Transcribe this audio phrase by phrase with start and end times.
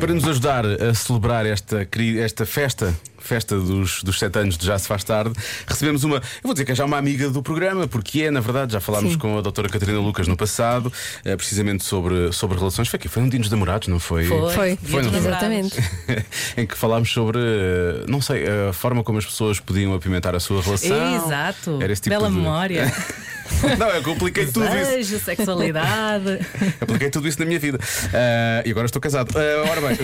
[0.00, 2.92] Para nos ajudar a celebrar esta, esta festa,
[3.24, 5.32] festa dos, dos sete anos de Já Se Faz Tarde,
[5.66, 8.40] recebemos uma, eu vou dizer que é já uma amiga do programa, porque é, na
[8.40, 9.18] verdade, já falámos Sim.
[9.18, 10.92] com a doutora Catarina Lucas no passado,
[11.24, 12.88] eh, precisamente sobre, sobre relações.
[12.88, 14.24] Foi aqui, foi um dia dos namorados, não foi?
[14.26, 15.18] Foi, Foi, não foi?
[15.18, 15.76] exatamente.
[16.56, 20.40] em que falámos sobre, eh, não sei, a forma como as pessoas podiam apimentar a
[20.40, 21.14] sua relação.
[21.26, 21.78] Exato.
[21.82, 22.92] Era esse tipo Bela de- memória.
[23.78, 24.74] não, eu compliquei tudo isso.
[24.74, 26.38] Desejo, sexualidade.
[26.80, 27.78] Apliquei tudo isso na minha vida.
[28.12, 29.30] Ah, e agora estou casado.
[29.36, 29.98] Ah, ora bem.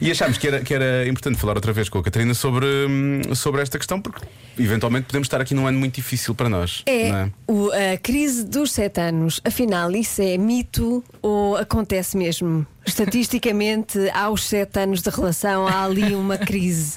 [0.00, 3.34] e achámos que era, que era importante falar outra vez com a Catarina sobre, hum,
[3.34, 4.24] sobre esta questão, porque
[4.58, 6.82] eventualmente podemos estar aqui num ano muito difícil para nós.
[6.86, 7.30] É é?
[7.46, 9.40] o- a crise dos sete anos.
[9.44, 12.66] Afinal, isso é mito ou acontece mesmo?
[12.86, 16.96] Estatisticamente, aos sete anos de relação, há ali uma crise.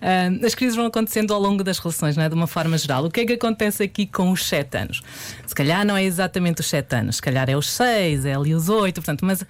[0.00, 2.28] Ah, as crises vão acontecendo ao longo das relações, não é?
[2.28, 3.04] de uma forma geral.
[3.04, 5.02] O que é que acontece aqui com os 7 anos?
[5.46, 8.54] Se calhar não é exatamente os 7 anos, se calhar é os 6, é ali
[8.54, 9.42] os 8, portanto, mas.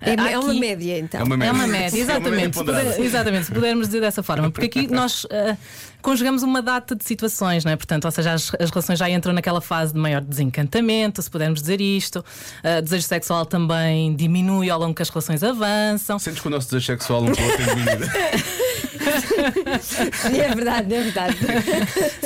[0.00, 1.20] É, ah, é uma aqui- média, então.
[1.20, 1.50] É uma média.
[1.50, 2.56] É uma média, É uma média exatamente.
[2.56, 4.50] se puder- exatamente, se pudermos dizer dessa forma.
[4.50, 5.56] Porque aqui nós ah,
[6.04, 7.76] conjugamos uma data de situações, não é?
[7.76, 11.60] Portanto, ou seja, as, as relações já entram naquela fase de maior desencantamento, se pudermos
[11.62, 12.22] dizer isto.
[12.62, 16.18] Ah, desejo sexual também diminui ao longo que as relações avançam.
[16.18, 18.04] Sentes que o nosso desejo sexual um pouco tem diminuído?
[20.34, 21.36] É verdade, é verdade.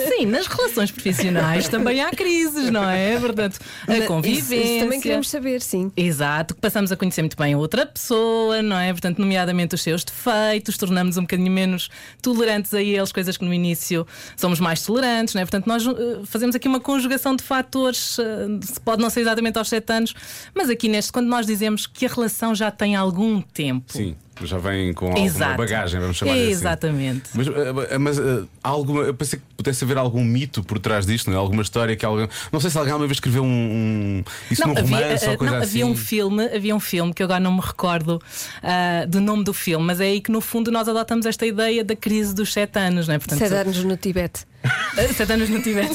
[0.09, 3.19] Sim, nas relações profissionais também há crises, não é?
[3.19, 4.55] Portanto, a convivência.
[4.55, 5.93] Isso, isso também queremos saber, sim.
[5.97, 8.93] Exato, que passamos a conhecer muito bem a outra pessoa, não é?
[8.93, 11.89] Portanto, nomeadamente os seus defeitos, tornamos um bocadinho menos
[12.23, 15.45] tolerantes a eles, coisas que no início somos mais tolerantes, não é?
[15.45, 19.59] Portanto, nós eh, fazemos aqui uma conjugação de fatores, eh, se pode não ser exatamente
[19.59, 20.15] aos sete anos,
[20.55, 23.93] mas aqui neste, quando nós dizemos que a relação já tem algum tempo.
[23.93, 25.57] Sim, já vem com alguma Exato.
[25.57, 26.51] bagagem, vamos chamar assim.
[26.51, 27.31] Exatamente.
[27.35, 31.07] Mas, ah, mas ah, há alguma, eu pensei que pudesse haver algum mito por trás
[31.07, 31.41] disto, não é?
[31.41, 32.29] alguma história que alguém.
[32.53, 33.47] Não sei se alguém alguma vez escreveu um.
[33.47, 35.71] um isso num romance eh, ou coisa não, assim.
[35.71, 38.21] havia um filme, havia um filme que eu agora não me recordo
[38.63, 41.85] ah, do nome do filme, mas é aí que no fundo nós adotamos esta ideia
[41.85, 43.19] da crise dos sete anos, não é?
[43.19, 44.47] Portanto, Sete anos no Tibete.
[44.65, 45.95] Ah, sete anos no Tibete.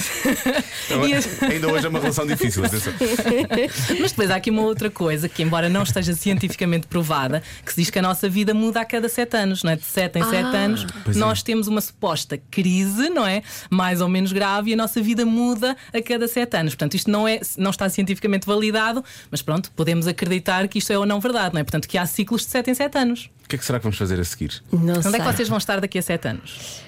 [0.86, 2.64] Então, as- Ainda hoje é uma relação difícil.
[4.00, 7.82] Mas depois há aqui uma outra coisa que, embora não esteja cientificamente provada, que se
[7.82, 9.76] diz que a nossa vida muda a cada sete anos, não é?
[9.76, 11.20] De sete em sete anos, Pois é.
[11.20, 13.44] nós temos uma suposta crise, não é?
[13.70, 16.74] Mais ou menos grave, e a nossa vida muda a cada sete anos.
[16.74, 20.98] Portanto, isto não, é, não está cientificamente validado, mas pronto, podemos acreditar que isto é
[20.98, 21.64] ou não verdade, não é?
[21.64, 23.30] Portanto, que há ciclos de sete em sete anos.
[23.46, 24.64] O que é que será que vamos fazer a seguir?
[24.72, 25.16] Não Onde sei.
[25.16, 26.82] é que vocês vão estar daqui a sete anos?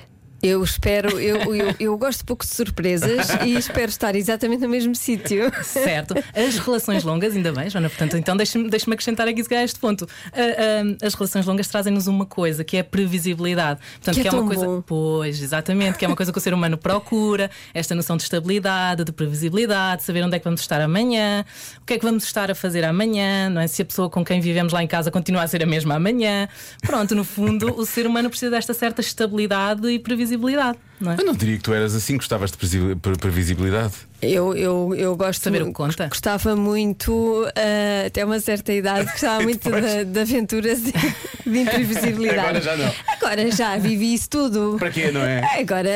[0.45, 4.93] Eu espero, eu, eu, eu gosto pouco de surpresas e espero estar exatamente no mesmo
[4.93, 5.51] sítio.
[5.63, 6.13] Certo.
[6.35, 10.07] As relações longas, ainda bem, Joana, portanto, então deixa-me deixa acrescentar aqui calhar, este ponto.
[10.31, 13.79] Ah, ah, as relações longas trazem-nos uma coisa que é a previsibilidade.
[13.95, 14.65] Portanto, Que é uma tão coisa.
[14.67, 14.81] bom.
[14.81, 19.03] Pois, exatamente, que é uma coisa que o ser humano procura, esta noção de estabilidade,
[19.03, 21.43] de previsibilidade, saber onde é que vamos estar amanhã,
[21.81, 23.67] o que é que vamos estar a fazer amanhã, não é?
[23.67, 26.47] Se a pessoa com quem vivemos lá em casa continua a ser a mesma amanhã.
[26.83, 31.15] Pronto, no fundo, o ser humano precisa desta certa estabilidade e previsibilidade, visibilidade não é?
[31.19, 33.93] Eu não diria que tu eras assim, gostavas de previsi- pre- previsibilidade.
[34.21, 36.07] Eu, eu, eu gosto Saber o que conta.
[36.07, 42.39] Gostava muito, ah, até uma certa idade, gostava muito de, de aventuras e de imprevisibilidade.
[42.39, 42.91] Agora já não.
[43.07, 44.77] Agora já vivi isso tudo.
[44.79, 45.59] Para quê, não é?
[45.59, 45.89] Agora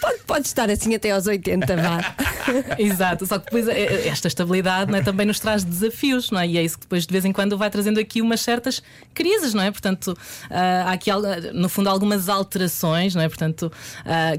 [0.00, 2.14] pode, pode estar assim até aos 80, vá.
[2.78, 6.46] Exato, só que depois eh, esta estabilidade não é, também nos traz desafios, não é?
[6.46, 8.82] E é isso que depois de vez em quando vai trazendo aqui umas certas
[9.14, 9.70] crises, não é?
[9.70, 10.16] Portanto,
[10.50, 11.10] ah, há aqui
[11.54, 13.28] no fundo algumas alterações, não é?
[13.28, 13.72] Portanto,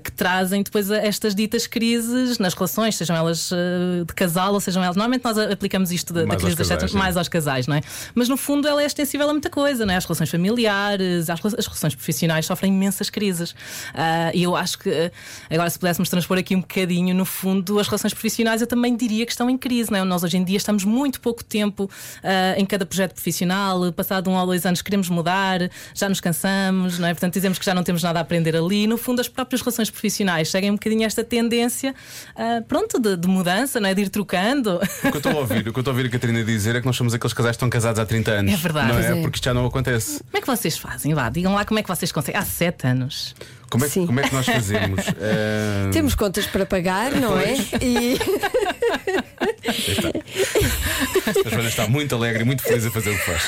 [0.04, 4.84] que trazem depois estas ditas crises nas relações, sejam elas ah, de casal ou sejam
[4.84, 4.96] elas.
[4.96, 7.82] Normalmente nós aplicamos isto da, da crise das casais, mais aos casais, não é?
[8.14, 9.98] Mas no fundo ela é extensível a muita coisa, não é?
[9.98, 13.56] As relações familiares, as, as relações profissionais sofrem imensas crises.
[13.94, 15.12] Ah, e eu acho que eh,
[15.50, 19.26] agora, se pudéssemos transpor aqui um bocadinho, no fundo, as relações profissionais eu também diria
[19.26, 20.04] que estão em crise, não é?
[20.04, 21.90] Nós hoje em dia estamos muito pouco tempo
[22.24, 27.00] ah, em cada projeto profissional, passado um ou dois anos queremos mudar, já nos cansamos,
[27.00, 27.14] não é?
[27.14, 28.88] Portanto, dizemos que já não temos nada a aprender ali.
[28.88, 31.94] No fundo, as próprias relações profissionais seguem um bocadinho esta tendência,
[32.36, 33.94] ah, pronto, de, de mudança, não é?
[33.94, 34.76] De ir trocando.
[34.76, 36.76] O que eu estou a ouvir, o que eu estou a ouvir a Catarina dizer
[36.76, 38.54] é que nós somos aqueles casais que estão casados há 30 anos.
[38.54, 38.88] É verdade.
[38.88, 39.20] Não é?
[39.20, 39.22] é.
[39.22, 40.20] Porque isto já não acontece.
[40.24, 41.14] Como é que vocês fazem?
[41.14, 42.40] Vá, digam lá como é que vocês conseguem.
[42.40, 43.36] Há sete anos.
[43.70, 45.06] Como é, que- como é que nós fazemos?
[45.20, 47.56] Eh, Temos contas para pagar, não é?
[47.82, 48.18] E
[51.46, 53.44] A Joana está muito alegre e muito feliz a fazer o que faz.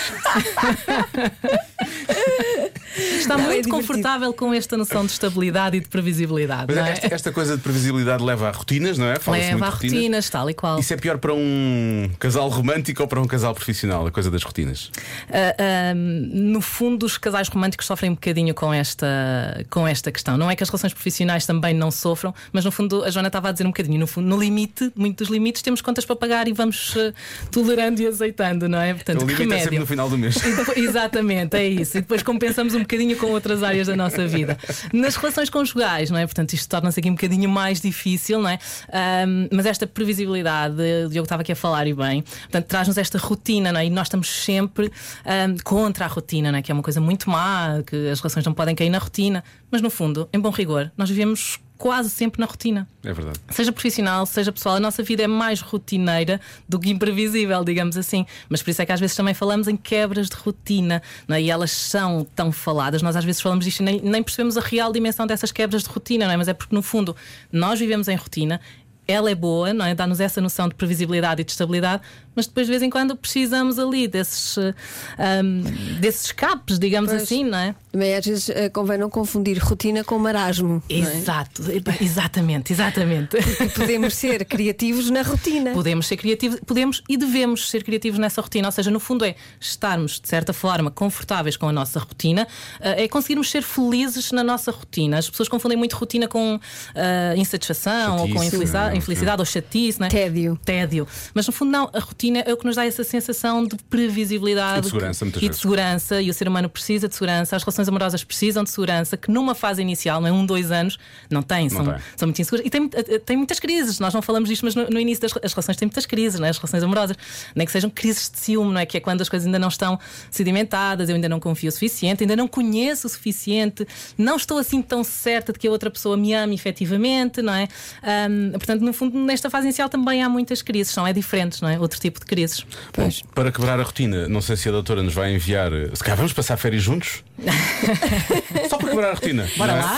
[2.98, 3.70] Está Não, é muito divertido.
[3.76, 6.74] confortável com esta noção de estabilidade e de previsibilidade.
[6.74, 6.92] Não é?
[6.92, 9.20] esta, esta coisa de previsibilidade leva a rotinas, não é?
[9.20, 9.94] Fala-se Leva a rotinas.
[9.96, 10.80] rotinas, tal e qual.
[10.80, 14.44] Isso é pior para um casal romântico ou para um casal profissional, a coisa das
[14.44, 14.92] rotinas?
[15.30, 20.38] Ah, ah, no fundo, os casais românticos sofrem um bocadinho com esta, com esta questão.
[20.38, 23.50] Não é que as relações profissionais também não sofram, mas no fundo, a Joana estava
[23.50, 26.48] a dizer um bocadinho, no, fundo, no limite, muito dos limites, temos contas para pagar
[26.48, 27.14] e vamos ah,
[27.52, 28.94] tolerando e aceitando, não é?
[28.94, 29.80] Portanto, o limite é sempre remédio.
[29.82, 30.36] no final do mês.
[30.36, 31.98] Depois- exatamente, é isso.
[31.98, 34.58] E depois compensamos um bocadinho com outras áreas da nossa vida.
[34.94, 36.26] Nas relações conjugais, não é?
[36.26, 38.60] Portanto, isto torna-se aqui um bocadinho mais difícil, não é?
[38.92, 40.76] Ahm, mas esta previsibilidade,
[41.06, 43.86] o Diogo estava aqui a falar e bem, portanto, traz-nos esta rotina, não é?
[43.86, 44.92] E nós estamos sempre
[45.26, 46.62] ahm, contra a rotina, não é?
[46.62, 49.44] Que é uma coisa muito má, que as relações não podem cair na rotina.
[49.70, 52.88] Mas no fundo, em bom rigor, nós vivemos quase sempre na rotina.
[53.04, 53.40] É verdade.
[53.50, 58.26] Seja profissional, seja pessoal, a nossa vida é mais rotineira do que imprevisível, digamos assim.
[58.50, 61.42] Mas por isso é que às vezes também falamos em quebras de rotina, não é?
[61.42, 63.02] e elas são tão faladas.
[63.02, 65.90] Nós às vezes falamos disto e nem, nem percebemos a real dimensão dessas quebras de
[65.90, 66.38] rotina, não é?
[66.38, 67.16] Mas é porque no fundo
[67.52, 68.60] nós vivemos em rotina.
[69.08, 69.96] Ela é boa, não é?
[69.96, 72.02] Dá-nos essa noção de previsibilidade e de estabilidade,
[72.38, 74.74] mas depois de vez em quando precisamos ali desses, eh,
[75.18, 75.64] ahm,
[76.00, 77.24] desses escapes, digamos Pois.
[77.24, 77.76] assim, não é?
[77.92, 80.82] Também às vezes eh, convém não confundir rotina com marasmo.
[80.88, 81.00] não é?
[81.18, 81.64] Exato,
[82.00, 83.36] exatamente, exatamente.
[83.38, 85.72] E podemos ser criativos na rotina.
[85.74, 88.68] Podemos ser criativos, podemos e devemos ser criativos nessa rotina.
[88.68, 92.48] Ou seja, no fundo é estarmos, de certa forma, confortáveis com a nossa rotina,
[92.80, 95.18] eh, é conseguirmos ser felizes na nossa rotina.
[95.18, 96.60] As pessoas confundem muito rotina com
[96.94, 98.98] eh, insatisfação ou com Chatice, infelicidade, não é?
[98.98, 100.08] infelicidade ou chatice, né?
[100.10, 100.60] Tédio.
[100.64, 101.08] Tédio.
[101.34, 104.80] Mas no fundo, não, a rotina é o que nos dá essa sensação de previsibilidade
[104.80, 106.22] E de segurança, muitas e de segurança.
[106.22, 109.56] E o ser humano precisa de segurança, as relações amorosas precisam de segurança, que numa
[109.56, 110.98] fase inicial, não é um, dois anos,
[111.30, 111.96] não têm, são, tem.
[112.16, 112.66] são muito inseguras.
[112.66, 115.32] E tem, eh, tem muitas crises, nós não falamos disto, mas no, no início das
[115.44, 116.50] as relações têm muitas crises, não é?
[116.50, 117.18] as relações amorosas,
[117.56, 118.86] nem que sejam crises de ciúme, não é?
[118.86, 120.00] Que é quando as coisas ainda não estão
[120.32, 123.88] sedimentadas, eu ainda não confio o suficiente, ainda não conheço o suficiente,
[124.18, 127.68] não estou assim tão certa de que a outra pessoa me ama efetivamente, não é?
[128.04, 131.70] Ahm, portanto, no fundo, nesta fase inicial também há muitas crises, são é diferentes, não
[131.70, 131.80] é?
[131.80, 132.66] Outro tipo de crises.
[132.96, 135.72] Bom, para quebrar a rotina, não sei se a doutora nos vai enviar.
[135.94, 137.24] Se calhar vamos passar férias juntos?
[138.70, 139.48] Só para quebrar a rotina.
[139.58, 139.76] Bora é?
[139.76, 139.98] lá!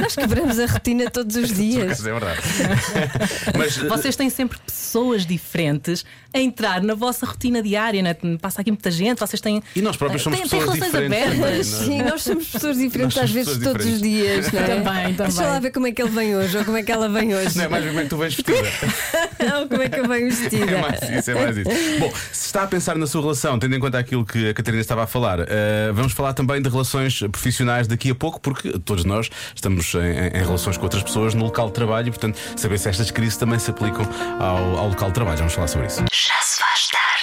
[0.00, 1.84] Nós quebramos a rotina todos os Por dias.
[1.84, 2.40] acaso É verdade.
[3.56, 8.14] Mas eh, Vocês têm sempre pessoas diferentes a entrar na vossa rotina diária, não é?
[8.40, 9.62] Passa aqui muita gente, vocês têm.
[9.74, 11.70] E nós próprios somos têm, têm pessoas relações diferentes abertas.
[11.78, 14.50] também, Sim, nós somos pessoas diferentes Nós às somos vezes pessoas todos os diferentes.
[14.50, 14.66] dias, não é?
[14.66, 15.52] Também, Deixa também.
[15.52, 17.56] lá ver como é que ele vem hoje ou como é que ela vem hoje.
[17.56, 18.68] não é mais como é que tu vens vestida.
[19.60, 20.70] ou como é que eu venho vestida.
[20.72, 21.70] É mais isso, é mais isso.
[21.98, 24.80] Bom, se está a pensar na sua relação, tendo em conta aquilo que a Catarina
[24.80, 29.04] estava a falar, eh, vamos falar também de relações profissionais daqui a pouco, porque todos
[29.04, 32.78] nós estamos em, em relações com outras pessoas no local de trabalho e, portanto, saber
[32.78, 34.06] se estas crises também se aplicam
[34.38, 35.38] ao, ao local de trabalho.
[35.38, 36.04] Vamos falar sobre isso.
[36.12, 36.47] Já.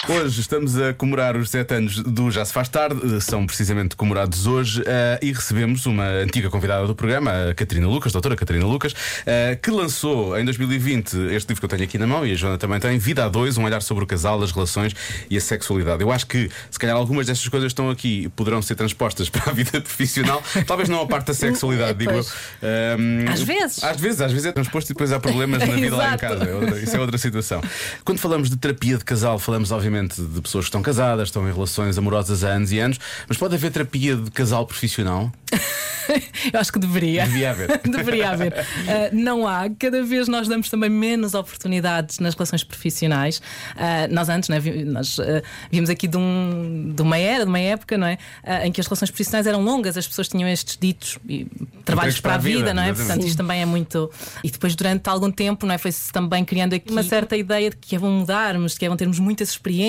[0.07, 4.45] Hoje estamos a comemorar os 7 anos do Já Se Faz Tarde, são precisamente comemorados
[4.45, 8.93] hoje eh, e recebemos uma antiga convidada do programa, a Catarina Lucas, doutora Catarina Lucas,
[9.25, 12.35] eh, que lançou em 2020 este livro que eu tenho aqui na mão e a
[12.35, 14.93] Joana também tem, Vida a Dois, um olhar sobre o casal, as relações
[15.27, 16.03] e a sexualidade.
[16.03, 19.53] Eu acho que se calhar algumas destas coisas estão aqui poderão ser transpostas para a
[19.55, 22.25] vida profissional, talvez não a parte da sexualidade, digo eu.
[22.61, 23.83] Ehm, Às vezes.
[23.83, 26.43] Às vezes, às vezes é transposto e depois há problemas na vida lá em casa.
[26.45, 27.59] É isso é outra situação.
[28.03, 31.53] Quando falamos de terapia de casal, falamos obviamente de pessoas que estão casadas, estão em
[31.53, 35.31] relações amorosas há anos e anos, mas pode haver terapia de casal profissional?
[36.53, 37.23] Eu acho que deveria.
[37.25, 37.81] Devia haver.
[37.83, 38.53] Deveria haver.
[38.53, 39.67] Uh, não há.
[39.79, 43.39] Cada vez nós damos também menos oportunidades nas relações profissionais.
[43.75, 45.23] Uh, nós antes, né, vi- nós uh,
[45.71, 48.19] vimos aqui de, um- de uma era, de uma época, não é?
[48.43, 51.47] Uh, em que as relações profissionais eram longas, as pessoas tinham estes ditos e
[51.83, 52.93] trabalhos Empregos para a vida, não é?
[52.93, 54.11] Portanto, isto também é muito.
[54.43, 55.79] E depois, durante algum tempo, não é?
[55.79, 58.89] Foi-se também criando aqui uma certa ideia de que é bom mudarmos, de que é
[58.89, 59.84] bom termos muitas experiências,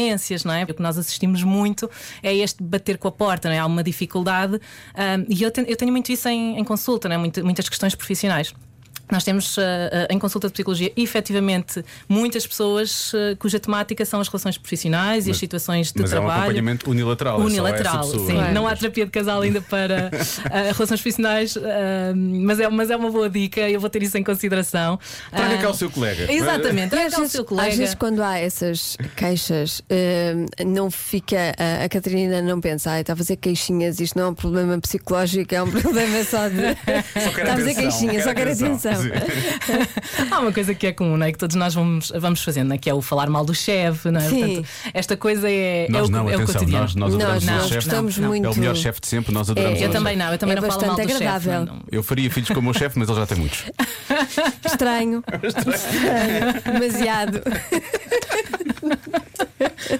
[0.47, 0.65] não é?
[0.65, 1.91] O que nós assistimos muito
[2.23, 3.59] é este bater com a porta, não é?
[3.59, 4.61] Há uma dificuldade.
[4.95, 7.19] ah, e eu, tenho- eu tenho muito isso em, em consulta, não é?
[7.19, 8.55] Muita- muitas questões profissionais.
[9.11, 14.21] Nós temos ah, ah, em consulta de psicologia efetivamente muitas pessoas ah, cuja temática são
[14.21, 16.41] as relações profissionais e as situações de mas é um trabalho.
[16.43, 17.41] acompanhamento unilateral.
[17.41, 18.27] é Unilateral, pessoa.
[18.27, 18.33] sim.
[18.35, 18.55] Claro.
[18.55, 20.11] Não há terapia de casal ainda para
[20.51, 24.17] ah, relações profissionais, ah, mas, é, mas é uma boa dica, eu vou ter isso
[24.19, 24.99] em consideração.
[25.31, 26.31] Traga Ah, cá o seu colega.
[26.33, 27.77] Exatamente, traga às cá o seu às colega.
[27.77, 29.83] vezes, quando há essas queixas,
[30.67, 31.55] não fica.
[31.59, 34.79] A, a Catarina não pensa, ai, está a fazer queixinhas, isto não é um problema
[34.81, 36.57] psicológico, é um problema só de.
[36.57, 38.96] Só quero Está a fazer queixinhas, só quero atenção.
[38.99, 39.11] Sim.
[40.31, 41.33] Há uma coisa que é comum, não é?
[41.33, 42.79] Que todos nós vamos, vamos fazendo, não é?
[42.79, 44.29] que é o falar mal do chefe, não é?
[44.29, 44.39] Sim.
[44.41, 46.83] Portanto, esta coisa é, é, Nós o, não, é o atenção, cotidiano.
[46.85, 47.75] nós, nós adoramos o nós chefe.
[47.75, 48.29] gostamos Não, não.
[48.31, 48.47] muito.
[48.47, 50.57] É o melhor chefe de sempre, nós adoramos É, o Eu também não, eu também
[50.57, 51.49] É não falo mal do chefe.
[51.91, 53.65] Eu faria filhos como o meu chefe, mas ele já tem muitos.
[54.65, 55.23] Estranho.
[55.43, 56.81] Estranho.
[56.81, 57.43] Demasiado.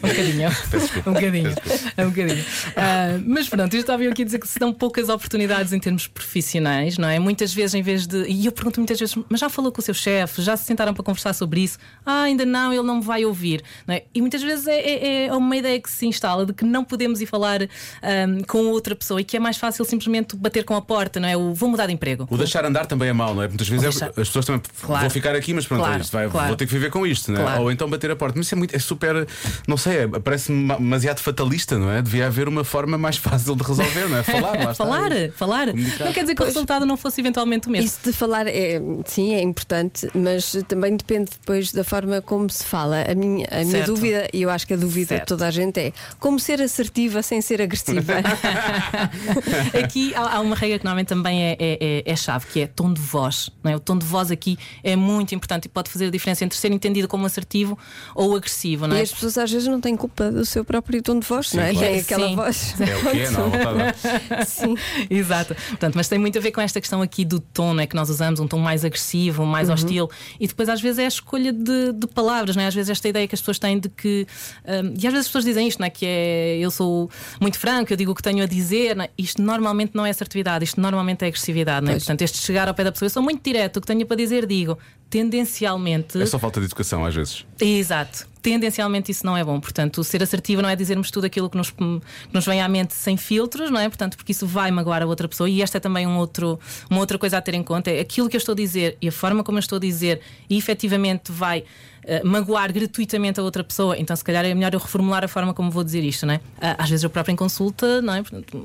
[0.03, 0.49] Um bocadinho.
[1.07, 1.51] Um bocadinho.
[1.99, 2.45] Um bocadinho.
[2.77, 6.07] Ah, mas pronto, eu estava aqui a dizer que se dão poucas oportunidades em termos
[6.07, 7.19] profissionais, não é?
[7.19, 8.25] Muitas vezes, em vez de.
[8.29, 10.43] E eu pergunto muitas vezes, mas já falou com o seu chefe?
[10.43, 11.79] Já se sentaram para conversar sobre isso?
[12.05, 13.63] Ah, ainda não, ele não me vai ouvir.
[13.87, 14.05] Não é?
[14.15, 17.21] E muitas vezes é, é- é uma ideia que se instala de que não podemos
[17.21, 17.61] ir falar
[18.03, 21.29] ahm, com outra pessoa e que é mais fácil simplesmente bater com a porta, não
[21.29, 21.37] é?
[21.37, 22.27] O vou mudar de emprego.
[22.31, 23.49] O deixar andar também é mau, não é?
[23.49, 25.01] Muitas vezes é- deixar- as pessoas também Claro.
[25.03, 26.49] vão ficar aqui, mas pronto, Claro, isto vai- claro.
[26.49, 27.59] vou ter que viver com isto, não é?
[27.61, 28.35] Ou então bater a porta.
[28.37, 29.27] Mas isso é muito, é super,
[29.67, 32.03] não sei, é- parece-me ma- demasiado fatalista, não é?
[32.03, 34.23] Devia haver uma forma mais fácil de resolver, não é?
[34.23, 35.67] Falar, lá falar, falar.
[35.71, 36.05] Comunicar.
[36.07, 37.87] Não quer dizer que o resultado não fosse eventualmente o mesmo.
[37.87, 42.65] Isso de falar é, sim, é importante, mas também depende depois da forma como se
[42.65, 43.05] fala.
[43.11, 45.23] A minha, a minha dúvida, e eu acho que a dúvida Certo.
[45.23, 48.15] de toda a gente é como ser assertiva sem ser agressiva.
[49.83, 52.67] Aqui há, há uma regra que normalmente também é, é, é- é chave, que é
[52.67, 53.51] tom de voz.
[53.63, 53.77] Não é?
[53.77, 56.71] O tom de voz aqui é muito importante e pode fazer a diferença entre ser
[56.73, 57.79] entendido como assertivo
[58.15, 58.87] ou agressivo.
[58.87, 59.03] Não E é?
[59.03, 61.73] as pessoas às vezes não têm culpa do seu próprio tom de voz, não é?
[61.73, 61.89] claro.
[61.89, 62.37] Tem aquela Sim.
[62.37, 62.75] voz.
[62.87, 64.77] É o que é, não, não Sim.
[65.11, 65.55] Exato.
[65.55, 67.87] Portanto, mas tem muito a ver com esta questão aqui do tom, não é?
[67.87, 70.09] que nós usamos, um tom mais agressivo, mais hostil.
[70.39, 72.67] E depois, às vezes, é a escolha de, de palavras, não é?
[72.67, 74.27] Às vezes, esta ideia que as pessoas têm de que.
[74.65, 75.91] hum, e às vezes as pessoas dizem isto, não é?
[75.91, 78.99] Que é eu sou muito franco, eu digo o que tenho a dizer.
[78.99, 79.11] é?
[79.19, 81.95] Isto normalmente não é assertividade, isto normalmente é agressividade, não é?
[81.95, 82.05] Pois.
[82.05, 84.17] Portanto, este chegar ao pé da pessoa, eu sou muito direto, o que tenho para
[84.17, 84.79] dizer, digo.
[85.09, 86.21] Tendencialmente.
[86.21, 87.47] É só falta de educação às vezes.
[87.61, 88.27] Exato.
[88.43, 89.59] Tendencialmente isso não é bom.
[89.61, 92.01] Portanto, ser assertivo não é dizermos tudo aquilo que nos, que
[92.33, 93.89] nos vem à mente sem filtros, não é?
[93.89, 95.49] Portanto, porque isso vai magoar a outra pessoa.
[95.49, 96.59] E esta é também um outro,
[96.91, 99.09] uma outra coisa a ter em conta: é aquilo que eu estou a dizer e
[99.09, 100.21] a forma como eu estou a dizer,
[100.51, 101.65] e efetivamente vai
[102.09, 103.99] eh, magoar gratuitamente a outra pessoa.
[103.99, 106.41] Então, se calhar é melhor eu reformular a forma como vou dizer isto, não é?
[106.61, 108.23] Ah, Às vezes eu próprio em consulta, não é?
[108.23, 108.57] Portanto,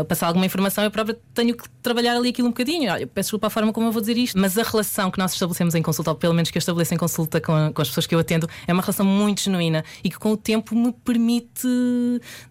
[0.00, 2.90] a passar alguma informação, eu próprio tenho que trabalhar ali aquilo um bocadinho.
[2.96, 5.32] Eu peço desculpa a forma como eu vou dizer isto, mas a relação que nós
[5.32, 8.06] estabelecemos em consulta, ou pelo menos que eu estabeleço em consulta com, com as pessoas
[8.06, 11.68] que eu atendo, é uma relação muito genuína e que com o tempo me permite,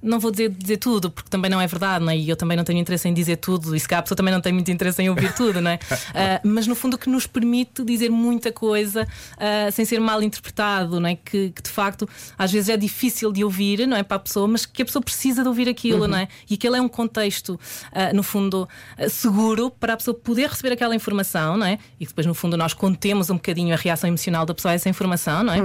[0.02, 2.18] não vou dizer, dizer tudo, porque também não é verdade, não é?
[2.18, 4.34] E eu também não tenho interesse em dizer tudo, e se calhar a pessoa também
[4.34, 5.80] não tem muito interesse em ouvir tudo, não é?
[6.14, 11.00] Ah, mas no fundo que nos permite dizer muita coisa ah, sem ser mal interpretado,
[11.00, 11.16] não é?
[11.16, 14.04] Que, que de facto às vezes é difícil de ouvir, não é?
[14.04, 16.28] Para a pessoa, mas que a pessoa precisa de ouvir aquilo, não é?
[16.50, 17.60] E aquele é um contexto,
[17.92, 18.68] ah, no fundo,
[18.98, 21.80] ah, seguro para a pessoa poder receber aquela informação, não é?
[22.00, 24.90] E depois, no fundo, nós contemos um bocadinho a reação emocional da pessoa a essa
[24.90, 25.60] informação, não é?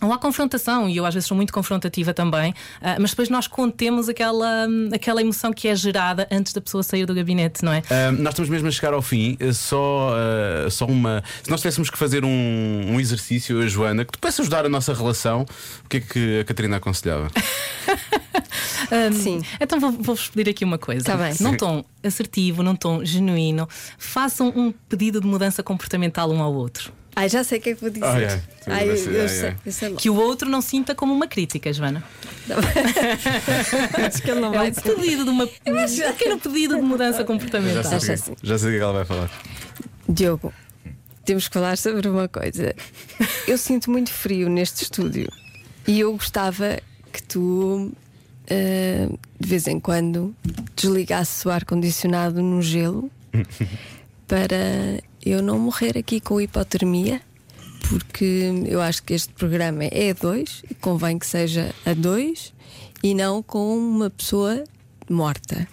[0.00, 3.46] Ou há confrontação, e eu às vezes sou muito confrontativa também, ah, mas depois nós
[3.48, 7.72] contemos aquela, hum, aquela emoção que é gerada antes da pessoa sair do gabinete, não
[7.72, 7.82] é?
[7.90, 9.36] Ah, nós estamos mesmo a chegar ao fim.
[9.40, 11.22] eh, Só, ah, só uma.
[11.42, 12.28] Se nós tivéssemos que fazer um,
[12.94, 15.44] um exercício, a Joana, que pudesse ajudar a nossa relação,
[15.84, 17.28] o que é que a Catarina aconselhava?
[18.90, 19.42] Hum, Sim.
[19.60, 21.04] Então vou- vou-vos pedir aqui uma coisa.
[21.04, 21.34] Tá bem.
[21.40, 26.90] Num tom assertivo, num tom genuíno, façam um pedido de mudança comportamental um ao outro.
[27.20, 28.04] Ai, já sei o que é que vou dizer.
[28.04, 28.42] Ai, ai.
[28.68, 29.94] Ai, eu, eu sei, eu sei.
[29.94, 32.04] Que o outro não sinta como uma crítica, Joana.
[34.06, 35.44] Acho que ele não É vai um pedido de uma.
[35.44, 35.48] Um
[36.12, 37.82] pequeno pedido de mudança Já comportamental.
[38.00, 39.30] sei, o que é- já sei o que é que ela vai falar.
[40.08, 40.52] Diogo,
[41.24, 42.74] temos que falar sobre uma coisa.
[43.46, 45.28] Eu sinto muito frio neste estúdio
[45.86, 46.78] e eu gostava
[47.12, 47.92] que tu,
[48.50, 50.34] ah, de vez em quando,
[50.76, 53.10] desligasses o ar-condicionado no gelo
[54.28, 57.20] para eu não morrer aqui com hipotermia.
[57.88, 62.52] Porque eu acho que este programa é a dois e convém que seja a dois
[63.02, 64.64] e não com uma pessoa
[65.08, 65.66] morta,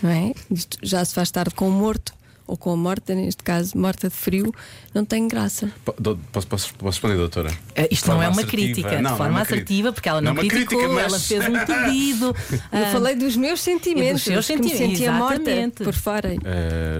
[0.00, 0.32] não é?
[0.50, 2.14] Isto já se faz tarde com o morto
[2.46, 4.52] ou com a morta, neste caso, morta de frio,
[4.94, 5.70] não tem graça.
[5.84, 7.50] Posso, posso, posso responder, doutora?
[7.74, 8.50] Eh, Isto não é uma assertiva.
[8.62, 9.54] crítica, Não, de não é forma uma crítica.
[9.64, 12.36] assertiva, porque ela não, Não é uma criticou, crítica, mas- ela fez um pedido.
[12.72, 15.50] Eu ah, falei dos meus sentimentos, seus que me sentimentos, sentia morta
[15.84, 16.30] por fora.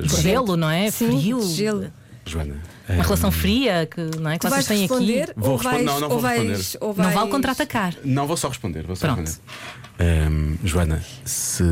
[0.03, 0.91] Joana, gelo, não é?
[0.91, 1.43] Sim, Frio.
[1.43, 1.87] gelo.
[2.29, 2.57] Joana,
[2.89, 4.35] Uma relação fria que, não é?
[4.39, 5.33] que Tu vocês têm aqui.
[5.37, 6.79] Vou ou responder- vais, não, não ou vou vais, responder.
[6.85, 7.95] ou Não vais- vale contra-atacar.
[8.05, 9.21] Não vou só responder, vou só Pronto.
[9.29, 9.47] responder.
[9.99, 11.63] Ahm, Joana, se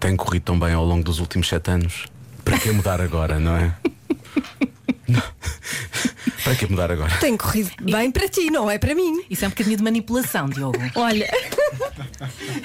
[0.00, 2.06] tem corrido tão bem ao longo dos últimos sete anos,
[2.58, 3.72] para que mudar agora, não é?
[5.06, 5.22] Não.
[6.44, 7.16] para que mudar agora?
[7.18, 9.22] Tem corrido bem para ti, não é para mim.
[9.30, 11.30] Isso é um bocadinho de manipulação, Diogo, Olha,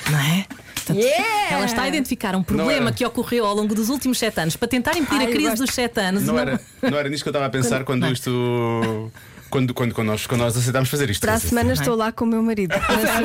[0.09, 0.45] não é?
[0.73, 1.53] Portanto, Yeah!
[1.55, 4.67] Ela está a identificar um problema que ocorreu ao longo dos últimos sete anos para
[4.67, 6.23] tentar impedir Ai, a crise dos sete anos.
[6.23, 9.11] Não era, não era nisto que eu estava a pensar quando, isto.
[9.49, 11.21] Quando, quando, quando, nós, quando nós aceitámos fazer isto.
[11.21, 12.75] para a semana estou lá com o meu marido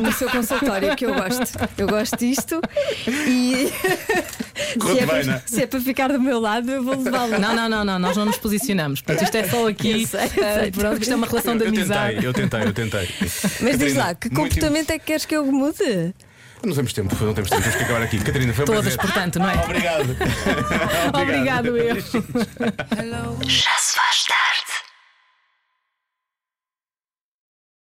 [0.02, 1.58] no seu consultório, que eu gosto.
[1.76, 2.60] Eu gosto disto
[3.06, 3.72] e
[4.72, 5.42] se é, bem, para, é?
[5.46, 7.38] se é para ficar do meu lado, eu vou levá-lo.
[7.38, 9.00] Não, não, não, não, nós não nos posicionamos.
[9.00, 10.02] Portanto, isto é só aqui.
[10.02, 10.70] Eu sei, eu ah, sei.
[10.70, 12.14] pronto, isto é uma relação de eu amizade.
[12.14, 13.08] tentei, eu tentei, eu tentei.
[13.20, 16.14] Mas diz Catarina, lá, que muito comportamento é que queres que eu mude?
[16.64, 18.18] Não temos tempo, não temos tempo, temos que acabar aqui.
[18.18, 19.12] Catarina, foi um Todas, prazer.
[19.14, 19.54] portanto, não é?
[19.62, 20.16] Obrigado.
[21.22, 21.96] Obrigado, eu.
[23.46, 24.67] Já se faz tarde.